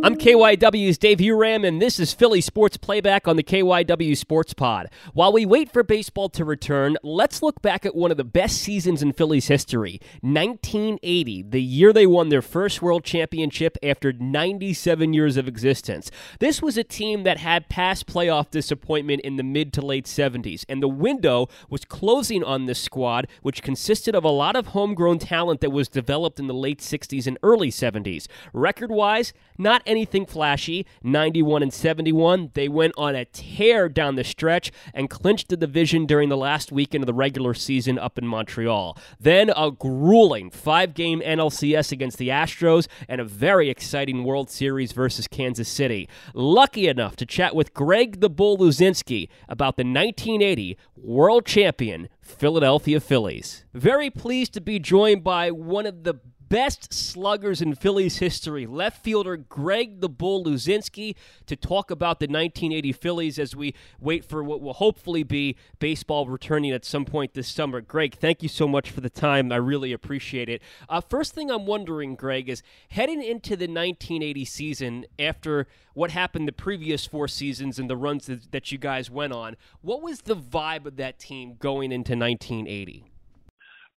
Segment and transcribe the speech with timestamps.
[0.00, 4.88] I'm KYW's Dave Uram, and this is Philly Sports Playback on the KYW Sports Pod.
[5.12, 8.62] While we wait for baseball to return, let's look back at one of the best
[8.62, 15.12] seasons in Philly's history 1980, the year they won their first World Championship after 97
[15.12, 16.12] years of existence.
[16.38, 20.64] This was a team that had past playoff disappointment in the mid to late 70s,
[20.68, 25.18] and the window was closing on this squad, which consisted of a lot of homegrown
[25.18, 28.28] talent that was developed in the late 60s and early 70s.
[28.52, 30.86] Record wise, not anything flashy.
[31.02, 32.50] 91 and 71.
[32.54, 36.70] They went on a tear down the stretch and clinched the division during the last
[36.70, 38.96] weekend of the regular season up in Montreal.
[39.18, 44.92] Then a grueling five game NLCS against the Astros and a very exciting World Series
[44.92, 46.08] versus Kansas City.
[46.34, 53.00] Lucky enough to chat with Greg the Bull Luzinski about the 1980 world champion Philadelphia
[53.00, 53.64] Phillies.
[53.72, 56.14] Very pleased to be joined by one of the
[56.48, 61.14] best sluggers in Phillies history, left fielder Greg the Bull Luzinski,
[61.46, 66.26] to talk about the 1980 Phillies as we wait for what will hopefully be baseball
[66.26, 67.80] returning at some point this summer.
[67.80, 69.52] Greg, thank you so much for the time.
[69.52, 70.62] I really appreciate it.
[70.88, 76.46] Uh, first thing I'm wondering, Greg, is heading into the 1980 season after what happened
[76.46, 80.22] the previous four seasons and the runs that, that you guys went on, what was
[80.22, 83.07] the vibe of that team going into 1980?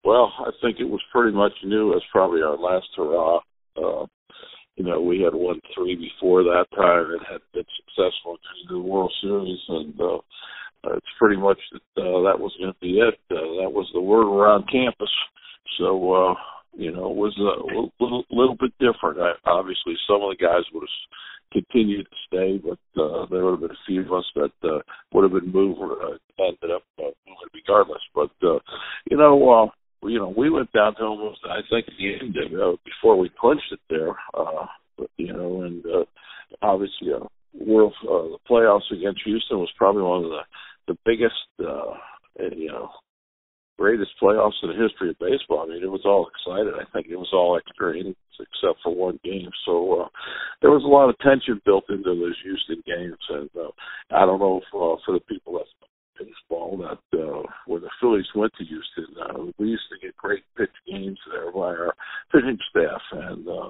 [0.03, 3.39] Well, I think it was pretty much new as probably our last hurrah.
[3.77, 4.05] Uh,
[4.75, 8.79] you know, we had won three before that time and had been successful in the
[8.81, 10.19] World Series, and uh,
[10.95, 13.19] it's pretty much that uh, that was going to be it.
[13.29, 15.11] Uh, that was the word around campus.
[15.77, 16.33] So, uh,
[16.73, 19.19] you know, it was a little, little bit different.
[19.19, 23.59] I, obviously, some of the guys would have continued to stay, but uh, there would
[23.59, 24.79] have been a few of us that uh,
[25.13, 28.01] would have been moved, uh, ended up uh, moving regardless.
[28.15, 28.59] But uh,
[29.09, 29.67] you know, uh,
[30.09, 33.17] you know, we went down to almost, I think, the end of it, uh, before
[33.17, 34.15] we clinched it there.
[34.33, 34.65] Uh,
[35.17, 36.05] you know, and uh,
[36.61, 40.41] obviously, uh, world uh, the playoffs against Houston was probably one of the
[40.87, 41.93] the biggest, uh,
[42.55, 42.89] you know,
[43.77, 45.63] greatest playoffs in the history of baseball.
[45.63, 46.73] I mean, it was all excited.
[46.73, 49.49] I think it was all innings except for one game.
[49.65, 50.07] So uh,
[50.61, 53.71] there was a lot of tension built into those Houston games, and uh,
[54.11, 55.65] I don't know if uh, for the people that
[56.19, 57.18] baseball that uh,
[58.09, 61.93] Phillies went to Houston, uh, we used to get great pitch games there by our
[62.31, 63.69] pitching staff, and uh,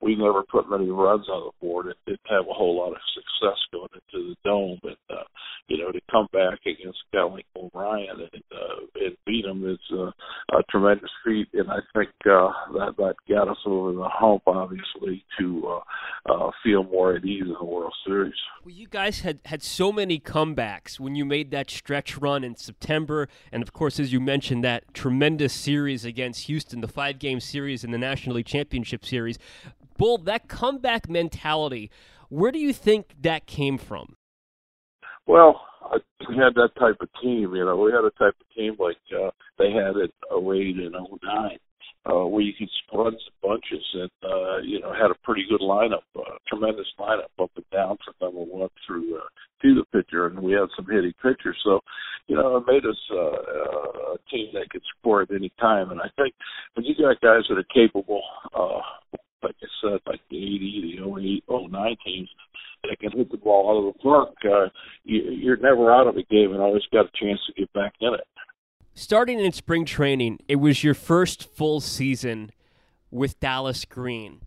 [0.00, 1.86] we never put many runs on the board.
[1.86, 5.24] It didn't have a whole lot of success going into the dome, and uh,
[5.66, 9.68] you know to come back against a guy Nolan Ryan and uh, and beat him
[9.68, 10.10] is uh,
[10.56, 15.24] a tremendous feat, and I think uh, that that got us over the hump, obviously,
[15.40, 15.80] to
[16.28, 18.32] uh, uh, feel more at ease the World Series.
[18.64, 22.56] Well, you guys had had so many comebacks when you made that stretch run in
[22.56, 27.40] September, and of course, as you mentioned, that tremendous series against Houston, the five game
[27.40, 29.38] series in the National League Championship Series.
[29.96, 31.90] Bull, that comeback mentality,
[32.28, 34.16] where do you think that came from?
[35.26, 35.60] Well,
[36.28, 37.54] we had that type of team.
[37.54, 40.96] You know, we had a type of team like uh, they had at 08 and
[41.22, 41.58] 09,
[42.06, 45.60] uh, where you could run some bunches and uh, you know had a pretty good
[45.60, 49.28] lineup, uh, tremendous lineup up and down from number one through uh,
[49.62, 51.58] to the pitcher, and we had some hitting pitchers.
[51.64, 51.80] So,
[52.26, 55.90] you know, it made us uh, a team that could score at any time.
[55.90, 56.34] And I think
[56.74, 58.22] when you got guys that are capable,
[58.54, 58.80] uh,
[59.42, 62.28] like I said, like the 80, the 08, 09 teams
[62.84, 64.68] that can hit the ball out of the park, uh,
[65.04, 67.92] you, you're never out of a game and always got a chance to get back
[68.00, 68.26] in it.
[69.00, 72.52] Starting in spring training, it was your first full season
[73.10, 74.42] with Dallas Green.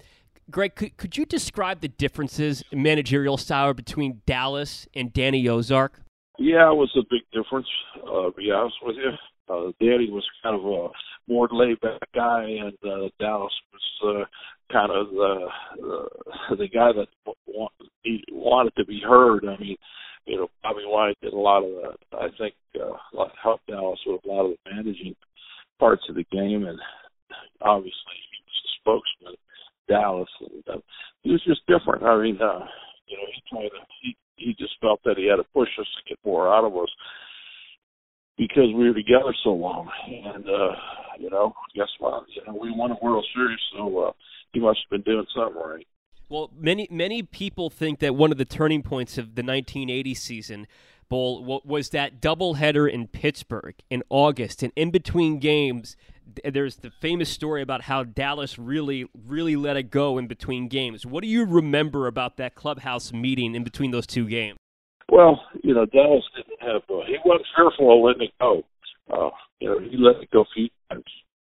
[0.52, 6.02] Greg, could, could you describe the differences in managerial style between Dallas and Danny Ozark?
[6.38, 7.66] Yeah, it was a big difference.
[7.98, 9.12] Uh, be honest with you,
[9.50, 10.90] uh, Danny was kind of a
[11.28, 15.48] more laid back guy, and uh, Dallas was uh, kind of the
[15.84, 17.08] uh, the guy that
[18.32, 19.46] wanted to be heard.
[19.48, 19.78] I mean,
[20.26, 24.24] you know, Bobby Wine did a lot of the, I think, uh, helped Dallas with
[24.24, 25.16] a lot of the managing
[25.80, 26.80] parts of the game, and
[27.62, 29.36] obviously he was the spokesman
[29.88, 30.82] Dallas, and uh,
[31.24, 32.04] he was just different.
[32.04, 32.66] I mean, uh,
[33.08, 36.10] you know, he to he he just felt that he had to push us to
[36.10, 36.90] get more out of us
[38.38, 39.90] because we were together so long.
[40.08, 40.76] And uh,
[41.20, 42.26] you know, guess what?
[42.30, 44.12] You know, we won a World Series, so uh,
[44.54, 45.88] he must have been doing something right.
[46.34, 50.68] Well, many many people think that one of the turning points of the 1980 season
[51.08, 55.96] Bull was that doubleheader in Pittsburgh in August, and in between games,
[56.44, 61.06] there's the famous story about how Dallas really, really let it go in between games.
[61.06, 64.58] What do you remember about that clubhouse meeting in between those two games?
[65.10, 66.82] Well, you know, Dallas didn't have.
[66.90, 68.64] Uh, he wasn't fearful of letting it go.
[69.08, 71.04] Uh, you know, he let it go a few times.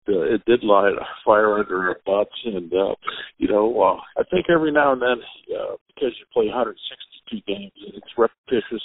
[0.08, 2.96] Uh, it did light a fire under our butts, and uh,
[3.38, 5.22] you know, uh, I think every now and then,
[5.56, 8.84] uh, because you play 162 games and it's repetitious,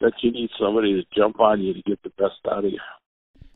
[0.00, 2.80] that you need somebody to jump on you to get the best out of you.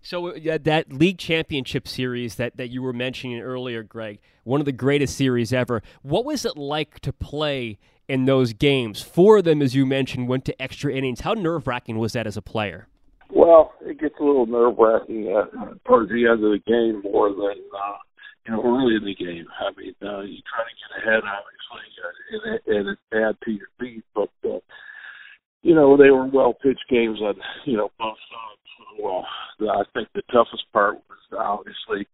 [0.03, 4.65] So uh, that league championship series that, that you were mentioning earlier, Greg, one of
[4.65, 5.81] the greatest series ever.
[6.03, 7.79] What was it like to play
[8.09, 9.01] in those games?
[9.01, 11.21] Four of them, as you mentioned, went to extra innings.
[11.21, 12.89] How nerve wracking was that as a player?
[13.35, 17.31] Well, it gets a little nerve wracking uh, towards the end of the game more
[17.31, 17.99] than uh,
[18.47, 19.47] you know early in the game.
[19.59, 23.51] I mean, uh, you try to get ahead, obviously, uh, and, and it's bad to
[23.51, 24.61] your feet, but uh,
[25.63, 27.35] you know they were well pitched games on
[27.65, 28.63] you know both sides
[28.99, 29.27] well,
[29.61, 32.07] I think the toughest part was obviously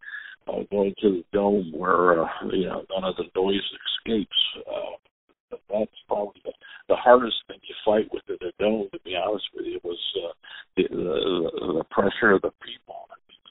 [0.47, 3.61] uh, going to the dome where uh, you know none of the noise
[4.07, 4.37] escapes.
[4.67, 6.53] Uh, that's probably the,
[6.89, 8.89] the hardest thing you fight with in the dome.
[8.93, 10.33] To be honest with you, was uh,
[10.77, 13.07] the, the the pressure of the people.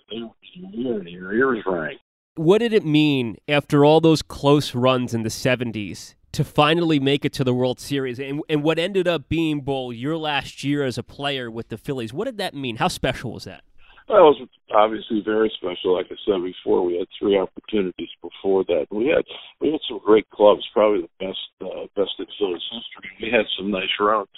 [0.10, 1.98] They were your ear, your ears rang.
[2.47, 7.25] What did it mean after all those close runs in the '70s to finally make
[7.25, 10.85] it to the World Series and, and what ended up being Bull your last year
[10.85, 12.13] as a player with the Phillies.
[12.13, 12.77] What did that mean?
[12.77, 13.65] How special was that?
[14.07, 15.95] Well, it was obviously very special.
[15.95, 18.85] Like I said before, we had three opportunities before that.
[18.91, 19.25] We had
[19.59, 23.11] we had some great clubs, probably the best uh, best in Phillies history.
[23.23, 24.29] We had some nice runs.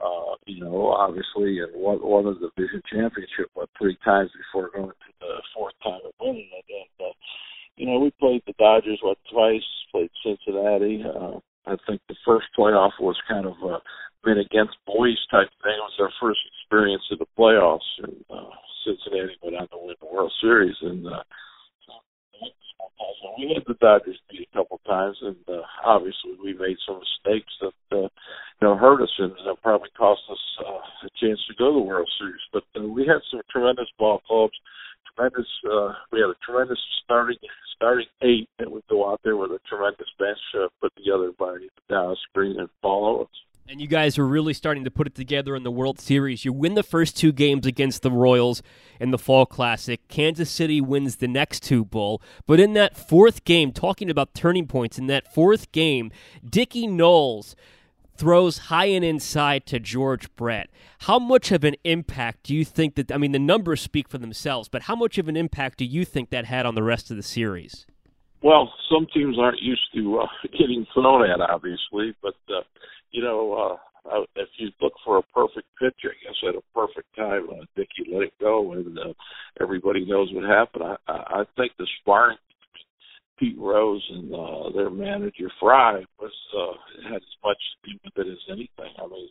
[0.00, 4.70] Uh, you know, obviously, and one one of the division championship what three times before
[4.70, 6.64] going to the fourth time of winning it.
[6.70, 6.89] Uh,
[7.80, 11.02] you know, we played the Dodgers what twice, played Cincinnati.
[11.02, 13.78] Uh, I think the first playoff was kind of a
[14.22, 15.72] been against boys type thing.
[15.72, 18.52] It was our first experience in the playoffs, and uh,
[18.84, 20.76] Cincinnati went on to win the World Series.
[20.82, 21.24] And uh,
[23.38, 27.52] we had the Dodgers beat a couple times, and uh, obviously we made some mistakes
[27.62, 28.12] that uh,
[28.60, 31.80] you know hurt us and uh, probably cost us uh, a chance to go to
[31.80, 32.44] the World Series.
[32.52, 34.52] But uh, we had some tremendous ball clubs
[35.16, 35.46] tremendous.
[35.64, 37.36] Uh, we had a tremendous starting
[37.76, 41.56] starting eight that would go out there with a tremendous bench uh, put together by
[41.88, 43.28] Dallas Green and Paul.
[43.68, 46.44] And you guys are really starting to put it together in the World Series.
[46.44, 48.62] You win the first two games against the Royals
[48.98, 50.06] in the Fall Classic.
[50.08, 52.20] Kansas City wins the next two, Bull.
[52.46, 56.10] But in that fourth game, talking about turning points, in that fourth game,
[56.44, 57.54] Dickie Noles
[58.20, 60.68] throws high and inside to George Brett.
[61.00, 63.10] How much of an impact do you think that?
[63.10, 66.04] I mean, the numbers speak for themselves, but how much of an impact do you
[66.04, 67.86] think that had on the rest of the series?
[68.42, 72.60] Well, some teams aren't used to uh, getting thrown at, obviously, but uh,
[73.10, 77.16] you know, uh, if you look for a perfect pitch, I guess at a perfect
[77.16, 79.14] time, uh, Dickie let it go, and uh,
[79.62, 80.84] everybody knows what happened.
[81.08, 82.36] I, I think the sparring
[83.40, 88.26] Pete Rose and uh, their manager Frey was uh, had as much to do with
[88.26, 88.92] it as anything.
[89.00, 89.28] I mean,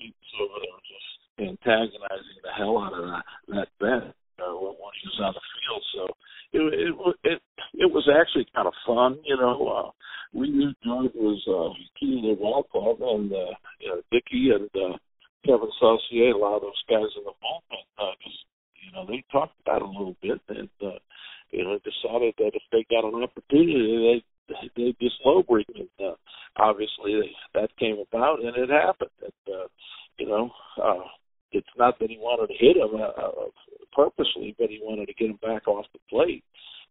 [0.00, 1.12] Pete was over there just
[1.52, 5.84] antagonizing the hell out of that, that bench uh, when he was on the field.
[5.92, 6.02] So
[6.56, 6.92] it it
[7.36, 7.38] it
[7.84, 9.60] it was actually kind of fun, you know.
[9.60, 9.90] Uh,
[10.32, 14.96] we knew George was uh, key to the and uh, you know Dickie and uh,
[15.44, 18.16] Kevin Saucier, a lot of those guys in the bullpen, uh,
[18.80, 20.96] you know they talked about it a little bit, and uh,
[21.52, 22.34] you know, decided
[23.02, 26.14] got an opportunity, they they just low bring And uh,
[26.56, 29.10] obviously, that came about, and it happened.
[29.22, 29.66] And uh,
[30.18, 30.50] you know,
[30.82, 31.06] uh,
[31.52, 33.50] it's not that he wanted to hit him uh, uh,
[33.92, 36.44] purposely, but he wanted to get him back off the plate,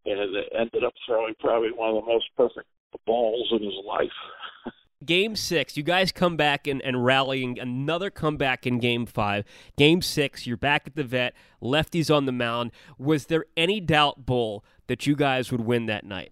[0.05, 2.67] and it ended up throwing probably one of the most perfect
[3.05, 4.17] balls in his life.
[5.05, 9.45] Game six, you guys come back and, and rallying another comeback in game five.
[9.77, 12.71] Game six, you're back at the vet, lefties on the mound.
[12.97, 16.31] Was there any doubt, Bull, that you guys would win that night?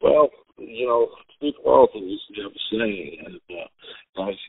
[0.00, 3.58] Well, you know, Steve Carlton used to have a saying, and
[4.16, 4.40] uh, I used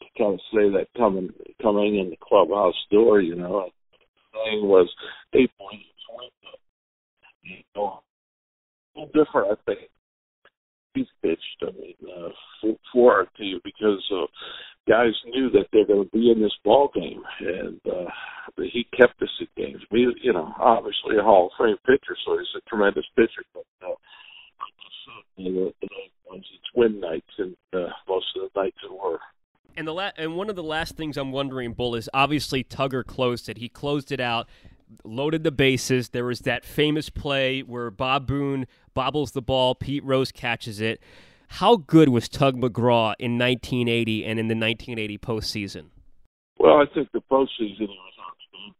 [0.00, 1.30] to kind of say that coming
[1.62, 3.98] coming in the clubhouse door, you know, the
[4.34, 4.92] saying was,
[5.32, 5.78] "Hey, boys,
[7.48, 8.00] you know,
[8.96, 9.90] a little different, I think,
[10.94, 11.62] he's pitched.
[11.62, 12.28] I mean, uh,
[12.60, 14.26] for, for our team because uh,
[14.88, 18.10] guys knew that they're going to be in this ball game, and uh,
[18.56, 19.82] he kept us in games.
[19.90, 23.42] You know, obviously a Hall of Fame pitcher, so he's a tremendous pitcher.
[23.54, 23.94] But uh,
[25.36, 25.72] you know,
[26.32, 29.18] it's win nights, and uh, most of the nights it were.
[29.76, 33.04] And the la- and one of the last things I'm wondering, Bull, is obviously Tugger
[33.04, 33.58] closed it.
[33.58, 34.48] He closed it out
[35.04, 36.10] loaded the bases.
[36.10, 41.02] There was that famous play where Bob Boone bobbles the ball, Pete Rose catches it.
[41.48, 45.84] How good was Tug McGraw in 1980 and in the 1980 postseason?
[46.58, 48.74] Well, I think the postseason was outstanding,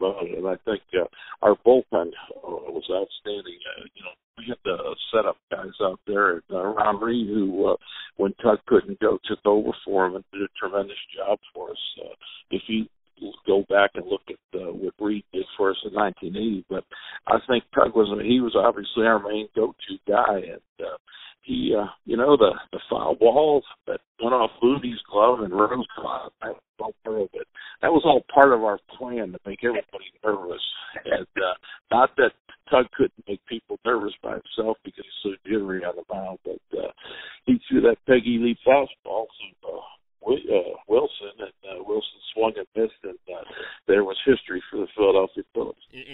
[0.00, 1.04] about it, and I think uh,
[1.42, 3.58] our bullpen uh, was outstanding.
[3.76, 7.76] Uh, you know, we had the setup guys out there, uh, Ron Reed, who uh,
[8.16, 11.94] when Tug couldn't go, took over for him and did a tremendous job for us.
[12.02, 12.14] Uh,
[12.50, 12.86] if you
[13.46, 16.64] go back and look at uh, what Reed did for us in 1980.
[16.68, 16.84] But
[17.26, 20.96] I think Tug was he was obviously our main go-to guy, and uh,
[21.42, 25.86] he, uh, you know, the the foul balls that went off Booty's glove and Rose
[25.96, 26.32] glove.
[26.42, 27.46] I don't know, but
[27.82, 30.62] that was all part of our plan to make everybody nervous,
[31.04, 31.54] and uh,
[31.90, 32.32] not that
[32.70, 36.78] Tug couldn't make people nervous by himself because he's so jittery on the mound, but
[36.78, 36.90] uh,
[37.46, 39.26] he threw that Peggy Lee fastball.
[39.62, 39.80] So, uh,
[40.28, 43.42] uh, Wilson, and uh, Wilson swung and missed, and uh,
[43.86, 45.42] there was history for the Philadelphia.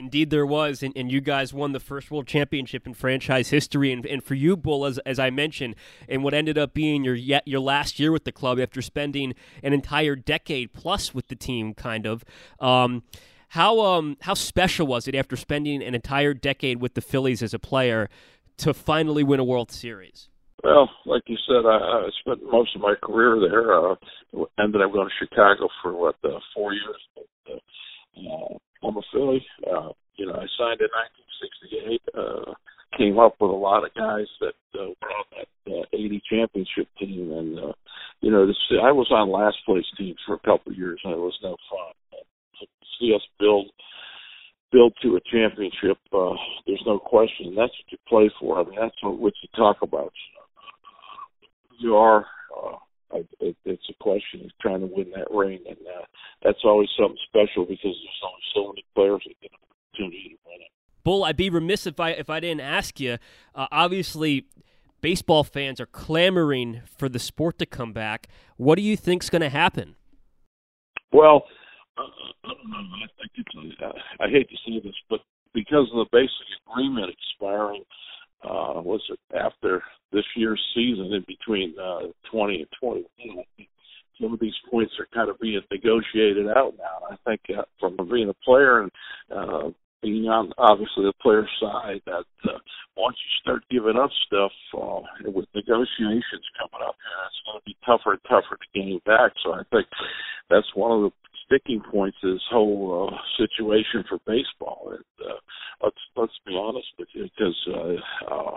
[0.05, 3.91] Indeed, there was, and, and you guys won the first World Championship in franchise history.
[3.91, 7.15] And, and for you, Bull, as, as I mentioned, in what ended up being your
[7.15, 11.35] yet your last year with the club after spending an entire decade plus with the
[11.35, 12.23] team, kind of.
[12.61, 13.03] Um,
[13.49, 17.55] how um how special was it after spending an entire decade with the Phillies as
[17.55, 18.11] a player
[18.59, 20.29] to finally win a World Series?
[20.63, 23.73] Well, like you said, I, I spent most of my career there.
[23.73, 23.95] Uh,
[24.63, 27.01] ended up going to Chicago for what uh, four years.
[27.15, 27.55] But,
[28.19, 29.45] uh, A Philly.
[29.67, 32.03] Uh, you know, I signed in 1968.
[32.15, 32.53] Uh,
[32.97, 36.89] came up with a lot of guys that uh, were on that uh, 80 championship
[36.99, 37.73] team, and uh,
[38.21, 41.13] you know, this, I was on last place teams for a couple of years, and
[41.13, 42.21] it was no fun.
[42.61, 42.67] To
[43.01, 43.67] see us build
[44.71, 46.35] build to a championship, uh,
[46.67, 47.55] there's no question.
[47.57, 48.59] That's what you play for.
[48.59, 50.13] I mean, that's what, what you talk about.
[51.79, 52.27] You are.
[53.15, 56.05] Uh, it, it's a question of trying to win that ring, and uh,
[56.43, 60.37] that's always something special because there's only so many players that get an opportunity to
[60.47, 60.71] win it.
[61.05, 63.19] Bull, I'd be remiss if I if I didn't ask you.
[63.55, 64.47] Uh, obviously,
[65.01, 68.29] baseball fans are clamoring for the sport to come back.
[68.57, 69.97] What do you think's going to happen?
[71.13, 71.45] Well,
[71.99, 72.03] uh,
[72.45, 72.77] I don't know.
[72.77, 73.83] I think it's.
[73.83, 75.21] Uh, I hate to say this, but
[75.53, 78.14] because of the basic agreement expiring uh,
[78.45, 79.83] was it after
[80.13, 83.45] this year's season in between uh, 20 and 21.
[84.21, 87.09] Some of these points are kind of being negotiated out now.
[87.11, 88.91] I think uh, from being a player and
[89.35, 89.71] uh,
[90.03, 92.59] being on obviously the player side, that uh,
[92.97, 97.65] once you start giving up stuff uh, with negotiations coming up, uh, it's going to
[97.67, 99.33] be tougher and tougher to gain back.
[99.43, 99.87] So I think
[100.49, 101.13] that's one of the
[101.47, 104.93] sticking points this whole uh, situation for baseball.
[104.93, 105.35] And uh,
[105.83, 108.57] let's let's be honest with you, because uh, uh,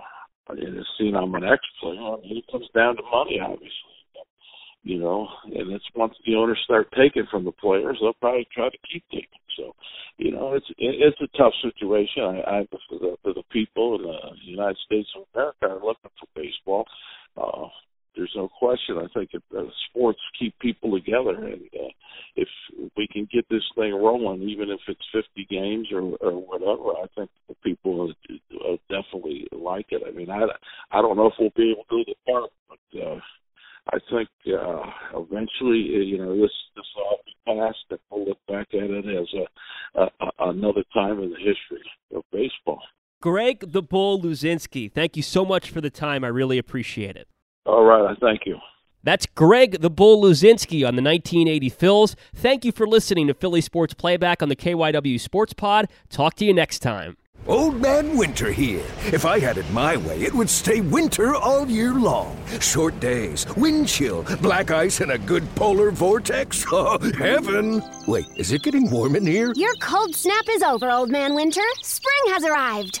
[0.54, 2.00] it is seen I'm an ex-player.
[2.00, 3.70] I mean, it comes down to money, obviously.
[4.84, 8.70] You know, and it's once the owners start taking from the players, they'll probably try
[8.70, 9.28] to keep taking.
[9.56, 9.74] So,
[10.16, 12.22] you know, it's it's a tough situation.
[12.22, 16.10] I, I for the for the people in the United States of America are looking
[16.18, 16.86] for baseball.
[17.36, 17.66] Uh,
[18.18, 18.98] there's no question.
[18.98, 21.88] I think it, uh, sports keep people together, and uh,
[22.34, 22.48] if
[22.96, 27.06] we can get this thing rolling, even if it's 50 games or, or whatever, I
[27.14, 28.12] think the people will,
[28.50, 30.02] will definitely like it.
[30.06, 30.42] I mean, I
[30.90, 33.20] I don't know if we'll be able to do the part, but uh,
[33.92, 38.28] I think uh, eventually, uh, you know, this this will all be past, and we'll
[38.28, 39.28] look back at it as
[39.94, 41.84] a, a another time in the history
[42.14, 42.82] of baseball.
[43.20, 46.24] Greg the Bull Luzinski, thank you so much for the time.
[46.24, 47.28] I really appreciate it.
[47.68, 48.16] All right.
[48.20, 48.58] Thank you.
[49.04, 52.14] That's Greg the Bull Luzinski on the 1980 Phils.
[52.34, 55.88] Thank you for listening to Philly Sports Playback on the KYW Sports Pod.
[56.10, 57.16] Talk to you next time.
[57.46, 58.84] Old Man Winter here.
[59.06, 62.36] If I had it my way, it would stay winter all year long.
[62.60, 66.64] Short days, wind chill, black ice, and a good polar vortex.
[66.72, 67.82] Oh, heaven!
[68.06, 69.52] Wait, is it getting warm in here?
[69.56, 71.62] Your cold snap is over, Old Man Winter.
[71.82, 73.00] Spring has arrived.